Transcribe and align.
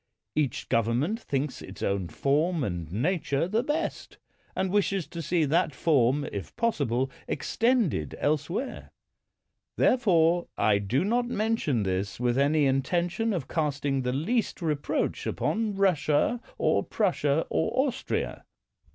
Each 0.35 0.67
government 0.67 1.19
thinks 1.19 1.61
its 1.61 1.83
own 1.83 2.07
form 2.07 2.63
and 2.63 2.91
nature 2.91 3.47
the 3.47 3.61
best, 3.61 4.17
and 4.55 4.71
wishes 4.71 5.05
to 5.09 5.21
see 5.21 5.45
that 5.45 5.75
form, 5.75 6.27
if 6.31 6.55
possible, 6.55 7.11
extended 7.27 8.15
elsewhere. 8.17 8.89
Therefore 9.77 10.47
I 10.57 10.79
do 10.79 11.03
not 11.05 11.27
mention 11.27 11.83
this 11.83 12.19
with 12.19 12.39
any 12.39 12.65
intention 12.65 13.31
of 13.31 13.47
casting 13.47 14.01
the 14.01 14.11
least 14.11 14.59
reproach 14.59 15.27
upon 15.27 15.75
Russia, 15.75 16.41
or 16.57 16.81
Prussia, 16.83 17.45
or 17.51 17.85
Austria. 17.87 18.43